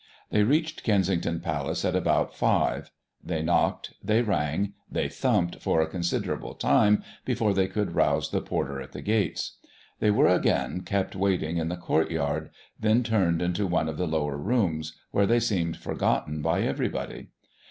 They 0.31 0.41
reached 0.41 0.81
Kensington 0.81 1.41
Palace 1.41 1.85
at 1.85 1.95
about 1.95 2.33
five; 2.33 2.89
they 3.23 3.43
knocked, 3.43 3.93
they 4.03 4.23
rang, 4.23 4.73
they 4.91 5.07
thumped 5.07 5.57
for 5.61 5.79
a 5.79 5.85
considerable 5.87 6.55
time 6.55 7.03
before 7.23 7.53
they 7.53 7.67
could 7.67 7.93
rouse 7.93 8.31
the 8.31 8.41
porter 8.41 8.81
at 8.81 8.93
the 8.93 9.03
gates; 9.03 9.57
they 9.99 10.09
were 10.09 10.25
again 10.27 10.81
kept 10.81 11.15
waiting 11.15 11.57
in 11.57 11.67
the 11.69 11.77
courtyard, 11.77 12.49
then 12.79 13.03
turned 13.03 13.43
into 13.43 13.67
one 13.67 13.87
of 13.87 13.97
the 13.97 14.07
lower 14.07 14.37
rooms, 14.37 14.97
where 15.11 15.27
they 15.27 15.39
seemed 15.39 15.77
forgotten 15.77 16.41
by 16.41 16.63
everybody. 16.63 17.27